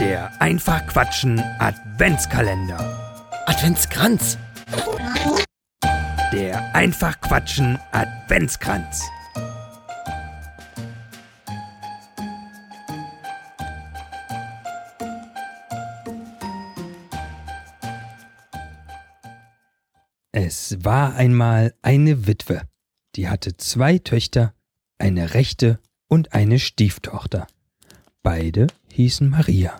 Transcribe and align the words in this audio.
Der 0.00 0.40
Einfach 0.40 0.86
Quatschen 0.86 1.38
Adventskalender. 1.58 2.78
Adventskranz. 3.44 4.38
Der 6.32 6.74
Einfach 6.74 7.20
Quatschen 7.20 7.78
Adventskranz. 7.92 9.02
Es 20.32 20.82
war 20.82 21.14
einmal 21.16 21.74
eine 21.82 22.26
Witwe, 22.26 22.62
die 23.16 23.28
hatte 23.28 23.58
zwei 23.58 23.98
Töchter, 23.98 24.54
eine 24.98 25.34
rechte 25.34 25.78
und 26.08 26.32
eine 26.32 26.58
Stieftochter. 26.58 27.46
Beide 28.22 28.68
hießen 28.88 29.28
Maria. 29.28 29.78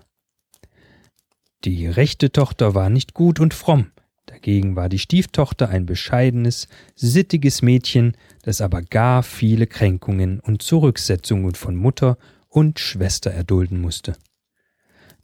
Die 1.65 1.87
rechte 1.87 2.33
Tochter 2.33 2.75
war 2.75 2.89
nicht 2.89 3.13
gut 3.13 3.39
und 3.39 3.53
fromm, 3.53 3.93
dagegen 4.25 4.77
war 4.77 4.89
die 4.89 4.99
Stieftochter 4.99 5.69
ein 5.69 5.85
bescheidenes, 5.85 6.69
sittiges 6.95 7.61
Mädchen, 7.61 8.17
das 8.43 8.63
aber 8.63 8.81
gar 8.81 9.23
viele 9.23 9.67
Kränkungen 9.67 10.41
und 10.41 10.63
Zurücksetzungen 10.63 11.55
von 11.55 11.77
Mutter 11.77 12.17
und 12.49 12.81
Schwester 12.81 13.31
erdulden 13.31 13.79
musste. 13.79 14.17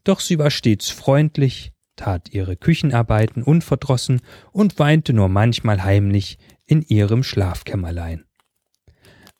Doch 0.04 0.20
sie 0.20 0.38
war 0.38 0.50
stets 0.50 0.90
freundlich, 0.90 1.72
tat 1.96 2.34
ihre 2.34 2.56
Küchenarbeiten 2.56 3.42
unverdrossen 3.42 4.20
und 4.52 4.78
weinte 4.78 5.14
nur 5.14 5.30
manchmal 5.30 5.82
heimlich 5.82 6.38
in 6.66 6.82
ihrem 6.82 7.23
Schlafkämmerlein. 7.23 8.24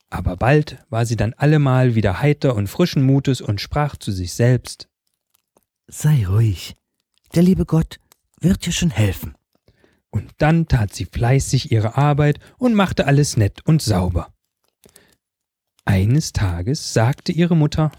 Aber 0.08 0.36
bald 0.36 0.78
war 0.88 1.05
sie 1.05 1.16
dann 1.16 1.34
allemal 1.34 1.94
wieder 1.94 2.22
heiter 2.22 2.55
und 2.55 2.69
frischen 2.69 3.02
Mutes 3.02 3.42
und 3.42 3.60
sprach 3.60 3.97
zu 3.97 4.12
sich 4.12 4.33
selbst 4.33 4.88
Sei 5.88 6.27
ruhig. 6.27 6.74
Der 7.36 7.42
liebe 7.42 7.66
Gott 7.66 8.00
wird 8.40 8.64
dir 8.64 8.72
schon 8.72 8.88
helfen. 8.88 9.34
Und 10.08 10.33
dann 10.38 10.69
tat 10.69 10.94
sie 10.94 11.05
fleißig 11.05 11.70
ihre 11.70 11.98
Arbeit 11.98 12.41
und 12.56 12.72
machte 12.72 13.06
alles 13.06 13.36
nett 13.36 13.61
und 13.66 13.83
sauber. 13.83 14.33
Eines 15.84 16.33
Tages 16.33 16.94
sagte 16.94 17.33
ihre 17.33 17.55
Mutter 17.55 17.92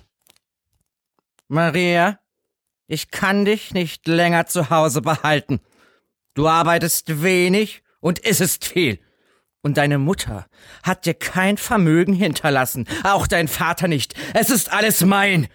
Maria, 1.47 2.19
ich 2.87 3.11
kann 3.11 3.45
dich 3.45 3.75
nicht 3.75 4.07
länger 4.07 4.47
zu 4.47 4.71
Hause 4.71 5.03
behalten. 5.03 5.59
Du 6.33 6.47
arbeitest 6.47 7.21
wenig 7.21 7.83
und 7.99 8.17
isst 8.17 8.65
viel. 8.65 8.99
Und 9.61 9.77
deine 9.77 9.99
Mutter 9.99 10.47
hat 10.81 11.05
dir 11.05 11.13
kein 11.13 11.57
Vermögen 11.57 12.13
hinterlassen, 12.13 12.87
auch 13.03 13.27
dein 13.27 13.47
Vater 13.47 13.87
nicht. 13.87 14.15
Es 14.33 14.49
ist 14.49 14.73
alles 14.73 15.05
mein. 15.05 15.47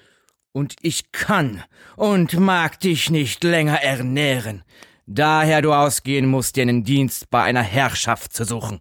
Und 0.53 0.77
ich 0.83 1.12
kann 1.12 1.62
und 1.97 2.39
mag 2.39 2.78
dich 2.81 3.11
nicht 3.11 3.42
länger 3.42 3.83
ernähren. 3.83 4.62
Daher 5.06 5.62
du 5.62 5.72
ausgehen 5.72 6.27
musst, 6.27 6.56
dir 6.56 6.62
einen 6.62 6.84
Dienst 6.84 7.31
bei 7.31 7.42
einer 7.42 7.62
Herrschaft 7.62 8.33
zu 8.33 8.45
suchen. 8.45 8.80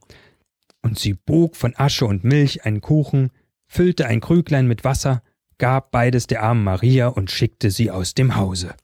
Und 0.82 1.00
sie 1.00 1.14
bog 1.14 1.56
von 1.56 1.74
Asche 1.76 2.06
und 2.06 2.24
Milch 2.24 2.66
einen 2.66 2.82
Kuchen, 2.82 3.32
füllte 3.68 4.06
ein 4.06 4.22
Krüglein 4.22 4.68
mit 4.68 4.84
Wasser, 4.84 5.24
gab 5.58 5.92
beides 5.92 6.28
der 6.28 6.44
armen 6.44 6.64
Maria 6.64 7.08
und 7.08 7.32
schickte 7.32 7.72
sie 7.72 7.92
aus 7.92 8.14
dem 8.14 8.36
Hause. 8.36 8.76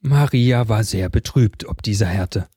Maria 0.00 0.68
war 0.68 0.84
sehr 0.84 1.08
betrübt 1.08 1.66
ob 1.66 1.82
dieser 1.82 2.06
Härte. 2.06 2.48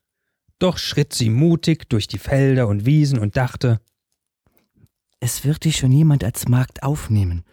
Doch 0.58 0.78
schritt 0.78 1.12
sie 1.12 1.28
mutig 1.28 1.88
durch 1.88 2.08
die 2.08 2.18
Felder 2.18 2.66
und 2.66 2.86
Wiesen 2.86 3.18
und 3.18 3.36
dachte, 3.36 3.80
Es 5.20 5.44
wird 5.44 5.64
dich 5.64 5.76
schon 5.76 5.92
jemand 5.92 6.24
als 6.24 6.48
Magd 6.48 6.82
aufnehmen. 6.82 7.44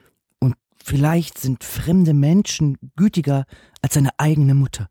Vielleicht 0.86 1.38
sind 1.38 1.64
fremde 1.64 2.14
Menschen 2.14 2.78
gütiger 2.98 3.46
als 3.82 3.94
seine 3.94 4.10
eigene 4.18 4.54
Mutter. 4.54 4.90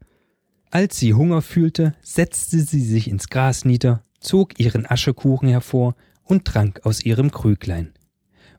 Als 0.71 0.99
sie 0.99 1.13
Hunger 1.13 1.43
fühlte, 1.43 1.95
setzte 2.01 2.61
sie 2.61 2.81
sich 2.81 3.09
ins 3.09 3.29
Gras 3.29 3.67
nieder, 3.67 4.03
zog 4.19 4.59
ihren 4.59 4.91
Aschekuchen 4.91 5.51
hervor 5.51 5.95
und 6.25 6.47
trank 6.47 6.81
aus 6.85 7.05
ihrem 7.05 7.31
Krüglein. 7.31 7.93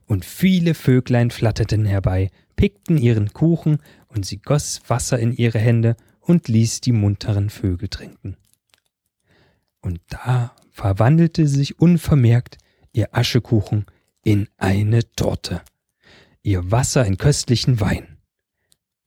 Und 0.06 0.24
viele 0.24 0.74
Vöglein 0.74 1.32
flatterten 1.32 1.84
herbei, 1.84 2.30
pickten 2.54 2.98
ihren 2.98 3.32
Kuchen, 3.32 3.78
und 4.06 4.24
sie 4.24 4.38
goss 4.38 4.82
Wasser 4.86 5.18
in 5.18 5.32
ihre 5.32 5.58
Hände 5.58 5.96
und 6.20 6.46
ließ 6.46 6.82
die 6.82 6.92
munteren 6.92 7.50
Vögel 7.50 7.88
trinken. 7.88 8.36
Und 9.80 10.00
da 10.08 10.54
verwandelte 10.70 11.48
sich 11.48 11.80
unvermerkt 11.80 12.58
ihr 12.92 13.08
Aschekuchen 13.10 13.86
in 14.22 14.46
eine 14.56 15.02
Torte, 15.16 15.62
ihr 16.44 16.70
Wasser 16.70 17.04
in 17.04 17.18
köstlichen 17.18 17.80
Wein. 17.80 18.18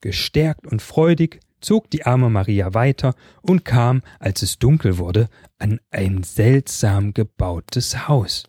Gestärkt 0.00 0.66
und 0.66 0.82
freudig 0.82 1.40
zog 1.60 1.90
die 1.90 2.04
arme 2.04 2.28
Maria 2.28 2.74
weiter 2.74 3.14
und 3.40 3.64
kam, 3.64 4.02
als 4.20 4.42
es 4.42 4.58
dunkel 4.58 4.98
wurde, 4.98 5.28
an 5.58 5.80
ein 5.90 6.22
seltsam 6.22 7.14
gebautes 7.14 8.06
Haus. 8.06 8.44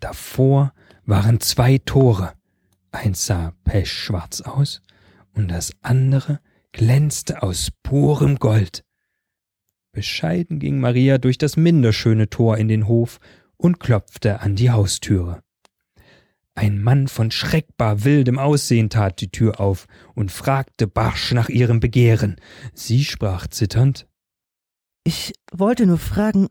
Davor 0.00 0.72
waren 1.04 1.40
zwei 1.40 1.78
Tore, 1.78 2.34
eins 2.92 3.26
sah 3.26 3.52
pechschwarz 3.64 4.42
aus 4.42 4.82
und 5.32 5.48
das 5.48 5.72
andere 5.80 6.40
glänzte 6.72 7.42
aus 7.42 7.70
purem 7.82 8.36
Gold. 8.36 8.84
Bescheiden 9.92 10.60
ging 10.60 10.78
Maria 10.78 11.18
durch 11.18 11.36
das 11.36 11.56
minder 11.56 11.92
schöne 11.92 12.30
Tor 12.30 12.58
in 12.58 12.68
den 12.68 12.86
Hof 12.86 13.18
und 13.56 13.80
klopfte 13.80 14.40
an 14.40 14.54
die 14.54 14.70
Haustüre. 14.70 15.42
Ein 16.60 16.82
Mann 16.82 17.08
von 17.08 17.30
schreckbar 17.30 18.04
wildem 18.04 18.38
Aussehen 18.38 18.90
tat 18.90 19.22
die 19.22 19.30
Tür 19.30 19.60
auf 19.60 19.86
und 20.14 20.30
fragte 20.30 20.86
barsch 20.86 21.32
nach 21.32 21.48
ihrem 21.48 21.80
Begehren. 21.80 22.36
Sie 22.74 23.02
sprach 23.04 23.46
zitternd 23.46 24.06
Ich 25.02 25.32
wollte 25.50 25.86
nur 25.86 25.96
fragen, 25.96 26.48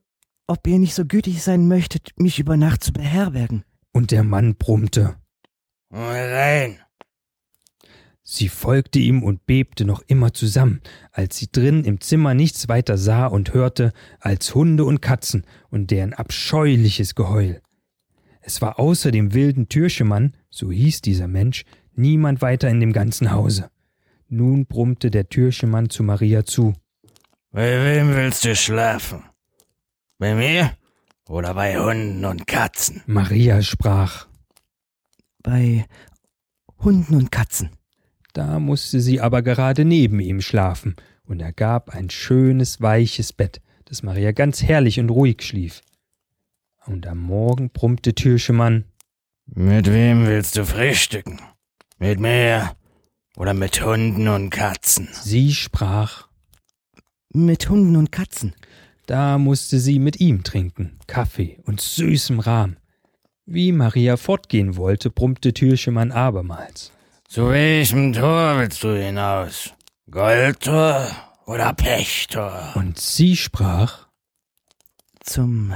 ob 0.47 0.65
ihr 0.65 0.79
nicht 0.79 0.95
so 0.95 1.05
gütig 1.05 1.43
sein 1.43 1.67
möchtet, 1.67 2.09
mich 2.17 2.39
über 2.39 2.57
Nacht 2.57 2.83
zu 2.83 2.91
beherbergen. 2.91 3.63
Und 3.93 4.09
der 4.09 4.23
Mann 4.23 4.55
brummte. 4.55 5.15
Rein. 5.91 6.79
Sie 8.23 8.49
folgte 8.49 8.97
ihm 8.97 9.21
und 9.21 9.45
bebte 9.45 9.85
noch 9.85 10.01
immer 10.07 10.33
zusammen, 10.33 10.81
als 11.11 11.37
sie 11.37 11.51
drin 11.51 11.83
im 11.83 12.01
Zimmer 12.01 12.33
nichts 12.33 12.67
weiter 12.67 12.97
sah 12.97 13.27
und 13.27 13.53
hörte 13.53 13.93
als 14.19 14.55
Hunde 14.55 14.85
und 14.85 15.03
Katzen 15.03 15.45
und 15.69 15.91
deren 15.91 16.15
abscheuliches 16.15 17.13
Geheul. 17.13 17.61
Es 18.41 18.61
war 18.61 18.79
außer 18.79 19.11
dem 19.11 19.33
wilden 19.33 19.69
Türschemann, 19.69 20.35
so 20.49 20.71
hieß 20.71 21.01
dieser 21.01 21.27
Mensch, 21.27 21.65
niemand 21.93 22.41
weiter 22.41 22.69
in 22.69 22.79
dem 22.79 22.93
ganzen 22.93 23.31
Hause. 23.31 23.69
Nun 24.27 24.65
brummte 24.65 25.11
der 25.11 25.29
Türschemann 25.29 25.89
zu 25.89 26.03
Maria 26.03 26.45
zu. 26.45 26.73
Bei 27.51 27.83
wem 27.83 28.15
willst 28.15 28.45
du 28.45 28.55
schlafen? 28.55 29.23
Bei 30.17 30.35
mir 30.35 30.73
oder 31.27 31.53
bei 31.53 31.79
Hunden 31.79 32.23
und 32.25 32.47
Katzen? 32.47 33.01
Maria 33.07 33.61
sprach. 33.61 34.27
Bei 35.41 35.85
Hunden 36.79 37.15
und 37.15 37.31
Katzen. 37.31 37.71
Da 38.33 38.59
musste 38.59 38.99
sie 38.99 39.19
aber 39.19 39.41
gerade 39.41 39.85
neben 39.85 40.19
ihm 40.19 40.41
schlafen, 40.41 40.95
und 41.23 41.41
er 41.41 41.51
gab 41.51 41.89
ein 41.89 42.09
schönes, 42.09 42.81
weiches 42.81 43.33
Bett, 43.33 43.61
dass 43.85 44.03
Maria 44.03 44.31
ganz 44.31 44.61
herrlich 44.61 44.99
und 44.99 45.09
ruhig 45.09 45.41
schlief. 45.41 45.81
Und 46.89 47.05
am 47.05 47.19
Morgen 47.19 47.69
brummte 47.69 48.15
Türschemann. 48.15 48.83
Mit 49.45 49.93
wem 49.93 50.25
willst 50.25 50.57
du 50.57 50.65
frühstücken? 50.65 51.39
Mit 51.99 52.19
mir 52.19 52.75
oder 53.37 53.53
mit 53.53 53.85
Hunden 53.85 54.27
und 54.27 54.49
Katzen? 54.49 55.07
Sie 55.11 55.53
sprach. 55.53 56.27
Mit 57.31 57.69
Hunden 57.69 57.95
und 57.95 58.11
Katzen. 58.11 58.55
Da 59.05 59.37
musste 59.37 59.79
sie 59.79 59.99
mit 59.99 60.19
ihm 60.19 60.43
trinken, 60.43 60.97
Kaffee 61.05 61.59
und 61.63 61.79
süßem 61.79 62.39
Rahm. 62.39 62.77
Wie 63.45 63.71
Maria 63.71 64.17
fortgehen 64.17 64.75
wollte, 64.75 65.11
brummte 65.11 65.53
Türschemann 65.53 66.11
abermals. 66.11 66.91
Zu 67.27 67.49
welchem 67.49 68.13
Tor 68.13 68.57
willst 68.57 68.83
du 68.83 68.99
hinaus? 68.99 69.75
Goldtor 70.09 71.05
oder 71.45 71.71
Pechtor? 71.73 72.71
Und 72.73 72.97
sie 72.97 73.35
sprach. 73.35 74.07
Zum 75.19 75.71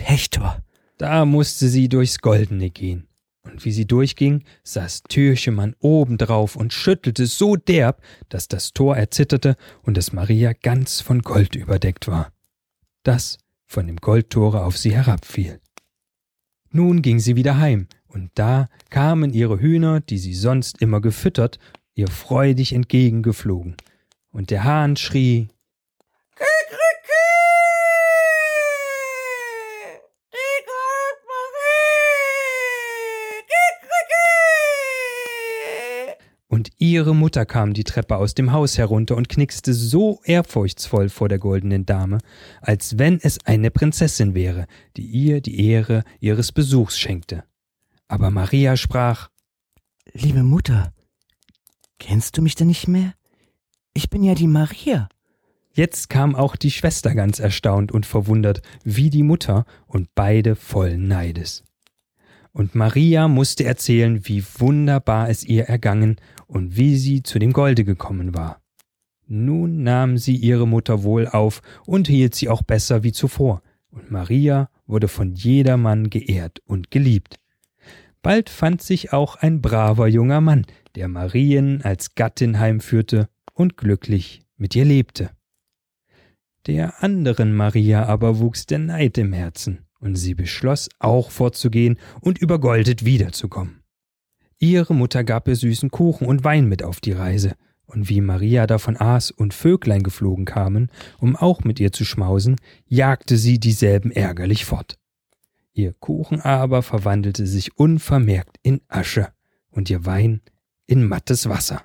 Pechtor. 0.00 0.64
Da 0.96 1.26
musste 1.26 1.68
sie 1.68 1.90
durchs 1.90 2.20
Goldene 2.20 2.70
gehen. 2.70 3.06
Und 3.42 3.66
wie 3.66 3.70
sie 3.70 3.86
durchging, 3.86 4.44
saß 4.64 5.02
Türchemann 5.02 5.76
obendrauf 5.78 6.56
und 6.56 6.72
schüttelte 6.72 7.26
so 7.26 7.56
derb, 7.56 8.02
dass 8.30 8.48
das 8.48 8.72
Tor 8.72 8.96
erzitterte 8.96 9.56
und 9.82 9.98
dass 9.98 10.14
Maria 10.14 10.54
ganz 10.54 11.02
von 11.02 11.20
Gold 11.20 11.54
überdeckt 11.54 12.08
war. 12.08 12.32
Das 13.02 13.36
von 13.66 13.86
dem 13.86 13.96
Goldtore 13.96 14.64
auf 14.64 14.78
sie 14.78 14.94
herabfiel. 14.94 15.60
Nun 16.70 17.02
ging 17.02 17.18
sie 17.18 17.36
wieder 17.36 17.58
heim, 17.58 17.86
und 18.08 18.30
da 18.34 18.68
kamen 18.88 19.34
ihre 19.34 19.60
Hühner, 19.60 20.00
die 20.00 20.18
sie 20.18 20.34
sonst 20.34 20.80
immer 20.80 21.02
gefüttert, 21.02 21.58
ihr 21.94 22.08
freudig 22.08 22.72
entgegengeflogen. 22.72 23.76
Und 24.30 24.50
der 24.50 24.64
Hahn 24.64 24.96
schrie 24.96 25.48
Und 36.50 36.70
ihre 36.78 37.14
Mutter 37.14 37.46
kam 37.46 37.74
die 37.74 37.84
Treppe 37.84 38.16
aus 38.16 38.34
dem 38.34 38.50
Haus 38.50 38.76
herunter 38.76 39.16
und 39.16 39.28
knickste 39.28 39.72
so 39.72 40.20
ehrfurchtsvoll 40.24 41.08
vor 41.08 41.28
der 41.28 41.38
goldenen 41.38 41.86
Dame, 41.86 42.18
als 42.60 42.98
wenn 42.98 43.20
es 43.22 43.38
eine 43.46 43.70
Prinzessin 43.70 44.34
wäre, 44.34 44.66
die 44.96 45.06
ihr 45.06 45.40
die 45.40 45.64
Ehre 45.64 46.02
ihres 46.18 46.50
Besuchs 46.50 46.98
schenkte. 46.98 47.44
Aber 48.08 48.32
Maria 48.32 48.76
sprach 48.76 49.28
Liebe 50.12 50.42
Mutter, 50.42 50.92
kennst 52.00 52.36
du 52.36 52.42
mich 52.42 52.56
denn 52.56 52.66
nicht 52.66 52.88
mehr? 52.88 53.14
Ich 53.94 54.10
bin 54.10 54.24
ja 54.24 54.34
die 54.34 54.48
Maria. 54.48 55.08
Jetzt 55.72 56.10
kam 56.10 56.34
auch 56.34 56.56
die 56.56 56.72
Schwester 56.72 57.14
ganz 57.14 57.38
erstaunt 57.38 57.92
und 57.92 58.06
verwundert, 58.06 58.60
wie 58.82 59.08
die 59.08 59.22
Mutter, 59.22 59.66
und 59.86 60.08
beide 60.16 60.56
voll 60.56 60.98
Neides. 60.98 61.62
Und 62.52 62.74
Maria 62.74 63.28
musste 63.28 63.64
erzählen, 63.64 64.26
wie 64.26 64.44
wunderbar 64.58 65.28
es 65.28 65.44
ihr 65.44 65.64
ergangen 65.64 66.16
und 66.46 66.76
wie 66.76 66.96
sie 66.96 67.22
zu 67.22 67.38
dem 67.38 67.52
Golde 67.52 67.84
gekommen 67.84 68.34
war. 68.34 68.60
Nun 69.26 69.84
nahm 69.84 70.18
sie 70.18 70.34
ihre 70.34 70.66
Mutter 70.66 71.04
wohl 71.04 71.28
auf 71.28 71.62
und 71.86 72.08
hielt 72.08 72.34
sie 72.34 72.48
auch 72.48 72.62
besser 72.62 73.04
wie 73.04 73.12
zuvor, 73.12 73.62
und 73.90 74.10
Maria 74.10 74.68
wurde 74.86 75.06
von 75.06 75.34
jedermann 75.34 76.10
geehrt 76.10 76.60
und 76.64 76.90
geliebt. 76.90 77.38
Bald 78.22 78.50
fand 78.50 78.82
sich 78.82 79.12
auch 79.12 79.36
ein 79.36 79.62
braver 79.62 80.08
junger 80.08 80.40
Mann, 80.40 80.66
der 80.96 81.08
Marien 81.08 81.82
als 81.82 82.16
Gattin 82.16 82.58
heimführte 82.58 83.28
und 83.54 83.76
glücklich 83.76 84.42
mit 84.56 84.74
ihr 84.74 84.84
lebte. 84.84 85.30
Der 86.66 87.02
anderen 87.02 87.54
Maria 87.54 88.06
aber 88.06 88.38
wuchs 88.38 88.66
der 88.66 88.80
Neid 88.80 89.16
im 89.16 89.32
Herzen, 89.32 89.86
und 90.00 90.16
sie 90.16 90.34
beschloss 90.34 90.88
auch 90.98 91.30
fortzugehen 91.30 91.98
und 92.20 92.38
übergoldet 92.38 93.04
wiederzukommen. 93.04 93.82
Ihre 94.58 94.94
Mutter 94.94 95.24
gab 95.24 95.48
ihr 95.48 95.56
süßen 95.56 95.90
Kuchen 95.90 96.26
und 96.26 96.44
Wein 96.44 96.66
mit 96.66 96.82
auf 96.82 97.00
die 97.00 97.12
Reise, 97.12 97.54
und 97.86 98.08
wie 98.08 98.20
Maria 98.20 98.66
davon 98.66 98.96
aß 98.96 99.30
und 99.30 99.52
Vöglein 99.54 100.02
geflogen 100.02 100.44
kamen, 100.44 100.90
um 101.18 101.34
auch 101.34 101.64
mit 101.64 101.80
ihr 101.80 101.92
zu 101.92 102.04
schmausen, 102.04 102.56
jagte 102.86 103.36
sie 103.36 103.58
dieselben 103.58 104.12
ärgerlich 104.12 104.64
fort. 104.64 104.98
Ihr 105.72 105.92
Kuchen 105.94 106.40
aber 106.40 106.82
verwandelte 106.82 107.46
sich 107.46 107.76
unvermerkt 107.76 108.58
in 108.62 108.80
Asche 108.88 109.28
und 109.70 109.90
ihr 109.90 110.04
Wein 110.04 110.40
in 110.86 111.06
mattes 111.06 111.48
Wasser. 111.48 111.82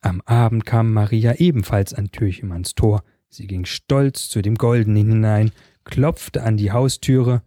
Am 0.00 0.20
Abend 0.22 0.64
kam 0.66 0.92
Maria 0.92 1.34
ebenfalls 1.34 1.92
an 1.94 2.10
Türchemanns 2.10 2.74
Tor. 2.74 3.02
Sie 3.28 3.46
ging 3.46 3.64
stolz 3.64 4.28
zu 4.28 4.40
dem 4.40 4.54
Goldenen 4.54 5.08
hinein, 5.08 5.50
klopfte 5.86 6.42
an 6.42 6.58
die 6.58 6.72
Haustüre. 6.72 7.42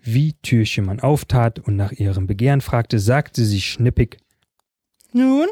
Wie 0.00 0.34
Türchemann 0.34 1.00
auftat 1.00 1.58
und 1.58 1.76
nach 1.76 1.90
ihrem 1.90 2.26
Begehren 2.26 2.60
fragte, 2.60 3.00
sagte 3.00 3.44
sie 3.44 3.60
schnippig: 3.60 4.18
Nun, 5.12 5.48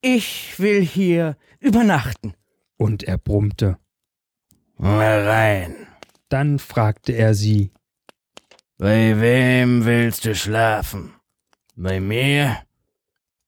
ich 0.00 0.58
will 0.58 0.82
hier 0.84 1.36
übernachten. 1.60 2.34
Und 2.76 3.04
er 3.04 3.18
brummte: 3.18 3.78
Mal 4.76 5.28
rein. 5.28 5.86
Dann 6.28 6.58
fragte 6.58 7.12
er 7.12 7.34
sie: 7.34 7.70
Bei 8.78 9.20
wem 9.20 9.84
willst 9.84 10.24
du 10.24 10.34
schlafen? 10.34 11.12
Bei 11.76 12.00
mir 12.00 12.58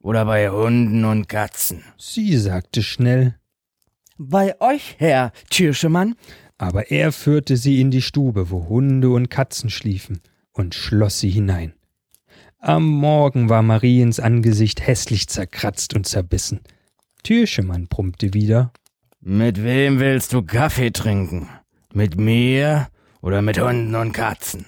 oder 0.01 0.27
bei 0.27 0.51
Hunden 0.51 1.05
und 1.05 1.29
Katzen? 1.29 1.83
Sie 1.97 2.37
sagte 2.37 2.83
schnell, 2.83 3.39
Bei 4.19 4.61
euch, 4.61 4.97
Herr 4.99 5.33
Tschirschemann? 5.51 6.15
Aber 6.65 6.91
er 6.91 7.13
führte 7.13 7.57
sie 7.57 7.81
in 7.81 7.91
die 7.91 8.03
Stube, 8.03 8.51
wo 8.51 8.69
Hunde 8.69 9.11
und 9.11 9.31
Katzen 9.31 9.71
schliefen, 9.71 10.21
und 10.53 10.75
schloss 10.75 11.21
sie 11.21 11.31
hinein. 11.31 11.75
Am 12.59 12.89
Morgen 12.89 13.51
war 13.51 13.63
Mariens 13.63 14.21
Angesicht 14.21 14.87
hässlich 14.87 15.29
zerkratzt 15.29 15.95
und 15.95 16.07
zerbissen. 16.07 16.61
Türschemann 17.23 17.89
brummte 17.89 18.33
wieder, 18.33 18.73
Mit 19.21 19.63
wem 19.63 20.01
willst 20.01 20.33
du 20.33 20.43
Kaffee 20.43 20.91
trinken? 20.91 21.49
Mit 21.93 22.17
mir 22.17 22.89
oder 23.21 23.43
mit 23.43 23.61
Hunden 23.61 23.95
und 23.95 24.13
Katzen? 24.13 24.67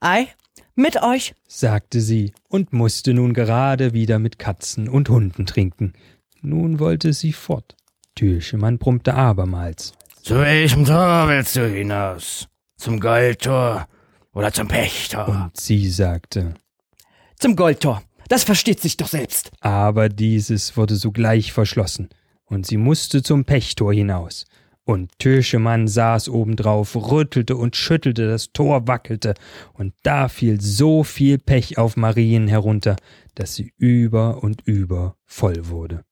Ei, 0.00 0.28
mit 0.74 1.02
euch. 1.02 1.34
sagte 1.46 2.00
sie 2.00 2.32
und 2.48 2.72
musste 2.72 3.14
nun 3.14 3.34
gerade 3.34 3.92
wieder 3.92 4.18
mit 4.18 4.38
Katzen 4.38 4.88
und 4.88 5.08
Hunden 5.08 5.46
trinken. 5.46 5.92
Nun 6.40 6.78
wollte 6.78 7.12
sie 7.12 7.32
fort. 7.32 7.76
Türschemann 8.14 8.78
brummte 8.78 9.14
abermals. 9.14 9.92
Zu 10.24 10.36
welchem 10.36 10.86
Tor 10.86 11.28
willst 11.28 11.54
du 11.54 11.68
hinaus? 11.68 12.48
Zum 12.78 12.98
Goldtor 12.98 13.86
oder 14.32 14.50
zum 14.54 14.66
Pechtor? 14.68 15.28
Und 15.28 15.54
sie 15.54 15.86
sagte, 15.90 16.54
Zum 17.38 17.56
Goldtor. 17.56 18.02
Das 18.30 18.42
versteht 18.42 18.80
sich 18.80 18.96
doch 18.96 19.08
selbst. 19.08 19.50
aber 19.60 20.08
dieses 20.08 20.78
wurde 20.78 20.96
sogleich 20.96 21.52
verschlossen, 21.52 22.08
und 22.46 22.64
sie 22.64 22.78
musste 22.78 23.22
zum 23.22 23.44
Pechtor 23.44 23.92
hinaus. 23.92 24.46
Und 24.84 25.10
Türschemann 25.18 25.88
saß 25.88 26.30
obendrauf, 26.30 26.96
rüttelte 26.96 27.56
und 27.56 27.76
schüttelte, 27.76 28.26
das 28.26 28.50
Tor 28.54 28.88
wackelte, 28.88 29.34
und 29.74 29.92
da 30.04 30.28
fiel 30.28 30.58
so 30.58 31.04
viel 31.04 31.36
Pech 31.36 31.76
auf 31.76 31.98
Marien 31.98 32.48
herunter, 32.48 32.96
dass 33.34 33.56
sie 33.56 33.74
über 33.76 34.42
und 34.42 34.62
über 34.62 35.16
voll 35.26 35.68
wurde. 35.68 36.02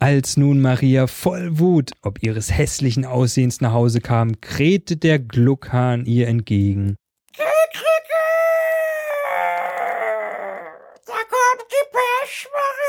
Als 0.00 0.36
nun 0.36 0.60
Maria 0.60 1.08
voll 1.08 1.58
Wut 1.58 1.90
ob 2.02 2.22
ihres 2.22 2.56
hässlichen 2.56 3.04
Aussehens 3.04 3.60
nach 3.60 3.72
Hause 3.72 4.00
kam, 4.00 4.40
krähte 4.40 4.96
der 4.96 5.18
Gluckhahn 5.18 6.06
ihr 6.06 6.28
entgegen. 6.28 6.94
Da 11.04 11.14
kommt 11.14 11.64
die 11.68 11.84
Pechmarie! 11.90 12.88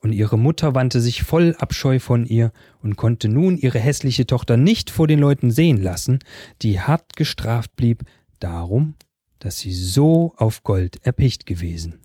Und 0.00 0.12
ihre 0.12 0.36
Mutter 0.36 0.74
wandte 0.74 1.00
sich 1.00 1.22
voll 1.22 1.54
Abscheu 1.58 2.00
von 2.00 2.26
ihr 2.26 2.52
und 2.82 2.96
konnte 2.96 3.28
nun 3.28 3.56
ihre 3.56 3.78
hässliche 3.78 4.26
Tochter 4.26 4.56
nicht 4.56 4.90
vor 4.90 5.06
den 5.06 5.20
Leuten 5.20 5.52
sehen 5.52 5.80
lassen, 5.80 6.18
die 6.60 6.80
hart 6.80 7.14
gestraft 7.16 7.74
blieb, 7.76 8.02
darum, 8.40 8.96
dass 9.38 9.60
sie 9.60 9.72
so 9.72 10.34
auf 10.36 10.64
Gold 10.64 10.98
erpicht 11.06 11.46
gewesen. 11.46 12.03